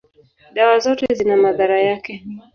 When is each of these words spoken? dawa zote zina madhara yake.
dawa 0.53 0.79
zote 0.79 1.13
zina 1.15 1.37
madhara 1.37 1.79
yake. 1.81 2.23